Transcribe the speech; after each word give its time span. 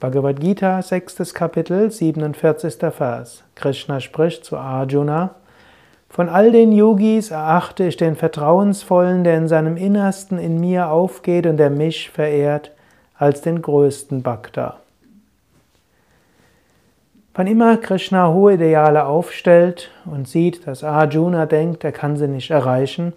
Bhagavad 0.00 0.38
Gita, 0.38 0.80
sechstes 0.80 1.34
Kapitel, 1.34 1.90
47. 1.90 2.76
Vers. 2.92 3.42
Krishna 3.56 3.98
spricht 3.98 4.44
zu 4.44 4.56
Arjuna, 4.56 5.34
von 6.08 6.28
all 6.28 6.52
den 6.52 6.70
Yogis 6.70 7.32
erachte 7.32 7.82
ich 7.82 7.96
den 7.96 8.14
Vertrauensvollen, 8.14 9.24
der 9.24 9.36
in 9.36 9.48
seinem 9.48 9.76
Innersten 9.76 10.38
in 10.38 10.60
mir 10.60 10.90
aufgeht 10.90 11.46
und 11.46 11.56
der 11.56 11.70
mich 11.70 12.10
verehrt, 12.10 12.70
als 13.16 13.40
den 13.40 13.60
größten 13.60 14.22
Bhakta. 14.22 14.76
Wann 17.34 17.48
immer 17.48 17.76
Krishna 17.76 18.32
hohe 18.32 18.54
Ideale 18.54 19.04
aufstellt 19.04 19.90
und 20.04 20.28
sieht, 20.28 20.64
dass 20.68 20.84
Arjuna 20.84 21.46
denkt, 21.46 21.82
er 21.82 21.92
kann 21.92 22.16
sie 22.16 22.28
nicht 22.28 22.52
erreichen, 22.52 23.14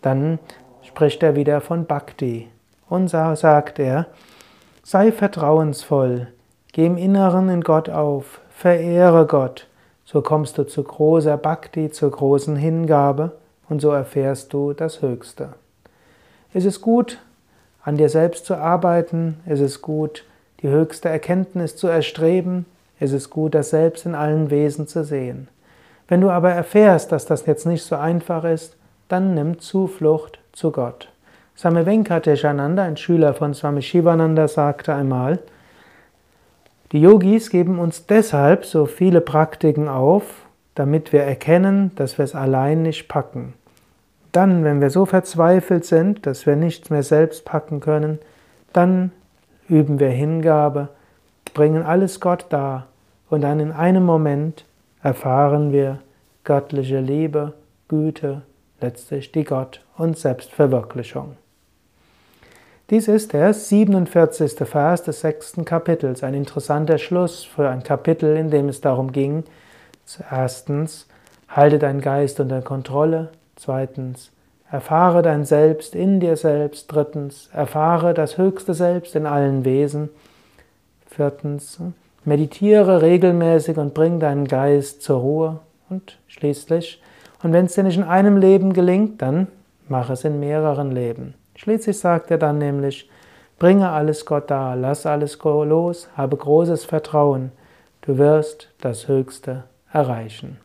dann 0.00 0.38
spricht 0.82 1.22
er 1.22 1.36
wieder 1.36 1.60
von 1.60 1.84
Bhakti. 1.84 2.48
Und 2.88 3.08
sagt 3.08 3.78
er, 3.78 4.06
Sei 4.84 5.12
vertrauensvoll, 5.12 6.26
geh 6.72 6.86
im 6.86 6.96
Inneren 6.96 7.48
in 7.48 7.60
Gott 7.60 7.88
auf, 7.88 8.40
verehre 8.50 9.28
Gott, 9.28 9.68
so 10.04 10.22
kommst 10.22 10.58
du 10.58 10.64
zu 10.64 10.82
großer 10.82 11.36
Bhakti, 11.36 11.92
zur 11.92 12.10
großen 12.10 12.56
Hingabe 12.56 13.30
und 13.68 13.80
so 13.80 13.90
erfährst 13.90 14.52
du 14.52 14.72
das 14.72 15.00
Höchste. 15.00 15.50
Es 16.52 16.64
ist 16.64 16.80
gut, 16.80 17.20
an 17.84 17.96
dir 17.96 18.08
selbst 18.08 18.44
zu 18.44 18.56
arbeiten, 18.56 19.38
es 19.46 19.60
ist 19.60 19.82
gut, 19.82 20.24
die 20.62 20.68
höchste 20.68 21.08
Erkenntnis 21.08 21.76
zu 21.76 21.86
erstreben, 21.86 22.66
es 22.98 23.12
ist 23.12 23.30
gut, 23.30 23.54
das 23.54 23.70
Selbst 23.70 24.04
in 24.04 24.16
allen 24.16 24.50
Wesen 24.50 24.88
zu 24.88 25.04
sehen. 25.04 25.46
Wenn 26.08 26.20
du 26.20 26.30
aber 26.30 26.50
erfährst, 26.50 27.12
dass 27.12 27.24
das 27.24 27.46
jetzt 27.46 27.66
nicht 27.66 27.84
so 27.84 27.94
einfach 27.94 28.42
ist, 28.42 28.76
dann 29.08 29.34
nimm 29.34 29.60
Zuflucht 29.60 30.40
zu 30.50 30.72
Gott. 30.72 31.11
Swami 31.56 31.86
Venkateshananda, 31.86 32.82
ein 32.82 32.96
Schüler 32.96 33.34
von 33.34 33.54
Swami 33.54 33.82
Shivananda, 33.82 34.48
sagte 34.48 34.94
einmal, 34.94 35.38
die 36.92 37.00
Yogis 37.00 37.50
geben 37.50 37.78
uns 37.78 38.06
deshalb 38.06 38.64
so 38.64 38.86
viele 38.86 39.20
Praktiken 39.20 39.88
auf, 39.88 40.24
damit 40.74 41.12
wir 41.12 41.22
erkennen, 41.22 41.92
dass 41.96 42.18
wir 42.18 42.24
es 42.24 42.34
allein 42.34 42.82
nicht 42.82 43.08
packen. 43.08 43.54
Dann, 44.32 44.64
wenn 44.64 44.80
wir 44.80 44.90
so 44.90 45.06
verzweifelt 45.06 45.84
sind, 45.84 46.26
dass 46.26 46.46
wir 46.46 46.56
nichts 46.56 46.90
mehr 46.90 47.02
selbst 47.02 47.44
packen 47.44 47.80
können, 47.80 48.18
dann 48.72 49.12
üben 49.68 50.00
wir 50.00 50.10
Hingabe, 50.10 50.88
bringen 51.54 51.82
alles 51.82 52.20
Gott 52.20 52.46
dar 52.50 52.86
und 53.30 53.42
dann 53.42 53.60
in 53.60 53.72
einem 53.72 54.04
Moment 54.04 54.64
erfahren 55.02 55.72
wir 55.72 55.98
göttliche 56.44 57.00
Liebe, 57.00 57.52
Güte, 57.88 58.42
letztlich 58.80 59.32
die 59.32 59.44
Gott- 59.44 59.84
und 59.96 60.18
Selbstverwirklichung. 60.18 61.36
Dies 62.92 63.08
ist 63.08 63.32
der 63.32 63.54
47. 63.54 64.68
Vers 64.68 65.02
des 65.02 65.22
sechsten 65.22 65.64
Kapitels, 65.64 66.22
ein 66.22 66.34
interessanter 66.34 66.98
Schluss 66.98 67.42
für 67.42 67.70
ein 67.70 67.82
Kapitel, 67.82 68.36
in 68.36 68.50
dem 68.50 68.68
es 68.68 68.82
darum 68.82 69.12
ging, 69.12 69.44
erstens, 70.30 71.06
halte 71.48 71.78
deinen 71.78 72.02
Geist 72.02 72.38
unter 72.38 72.60
Kontrolle, 72.60 73.30
zweitens, 73.56 74.30
erfahre 74.70 75.22
dein 75.22 75.46
Selbst 75.46 75.94
in 75.94 76.20
dir 76.20 76.36
selbst, 76.36 76.92
drittens, 76.92 77.48
erfahre 77.54 78.12
das 78.12 78.36
höchste 78.36 78.74
Selbst 78.74 79.16
in 79.16 79.24
allen 79.24 79.64
Wesen, 79.64 80.10
viertens, 81.06 81.80
meditiere 82.26 83.00
regelmäßig 83.00 83.78
und 83.78 83.94
bring 83.94 84.20
deinen 84.20 84.46
Geist 84.46 85.00
zur 85.00 85.20
Ruhe 85.20 85.60
und 85.88 86.18
schließlich, 86.28 87.00
und 87.42 87.54
wenn 87.54 87.64
es 87.64 87.74
dir 87.74 87.84
nicht 87.84 87.96
in 87.96 88.04
einem 88.04 88.36
Leben 88.36 88.74
gelingt, 88.74 89.22
dann 89.22 89.46
mach 89.88 90.10
es 90.10 90.24
in 90.24 90.40
mehreren 90.40 90.90
Leben. 90.90 91.32
Schließlich 91.62 91.96
sagt 91.96 92.32
er 92.32 92.38
dann 92.38 92.58
nämlich, 92.58 93.08
bringe 93.60 93.88
alles 93.88 94.26
Gott 94.26 94.50
dar, 94.50 94.74
lass 94.74 95.06
alles 95.06 95.38
los, 95.44 96.08
habe 96.16 96.36
großes 96.36 96.84
Vertrauen, 96.84 97.52
du 98.00 98.18
wirst 98.18 98.68
das 98.80 99.06
Höchste 99.06 99.62
erreichen. 99.92 100.58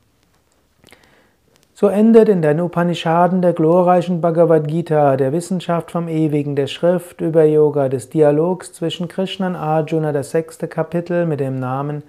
So 1.75 1.87
endet 1.87 2.29
in 2.29 2.41
den 2.41 2.59
Upanishaden 2.59 3.43
der 3.43 3.53
glorreichen 3.53 4.21
Bhagavad 4.21 4.67
Gita, 4.67 5.17
der 5.17 5.33
Wissenschaft 5.33 5.91
vom 5.91 6.07
Ewigen, 6.07 6.55
der 6.55 6.65
Schrift 6.65 7.21
über 7.21 7.43
Yoga, 7.43 7.89
des 7.89 8.09
Dialogs 8.09 8.73
zwischen 8.73 9.07
Krishna 9.07 9.45
und 9.45 9.55
Arjuna, 9.55 10.11
das 10.11 10.31
sechste 10.31 10.67
Kapitel 10.67 11.27
mit 11.27 11.39
dem 11.39 11.59
Namen 11.59 12.01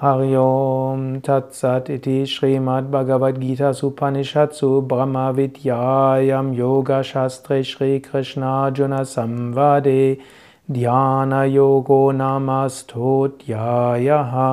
Hariom 0.00 1.22
Tatsat 1.22 1.88
iti 1.88 2.26
Srimad 2.28 2.90
Bhagavad 2.90 3.40
Gita 3.40 3.72
Supanishatsu 3.72 4.86
Brahma 4.86 5.32
Vidyayam 5.32 6.54
Yoga 6.54 7.00
Shastre 7.02 7.64
Shri 7.64 8.00
Krishna 8.00 8.70
Juna 8.74 9.06
Samvade 9.08 10.20
Dhyana 10.70 11.48
Yogo 11.48 12.12
Namasto 12.12 13.32
Dhyayaha 13.40 14.52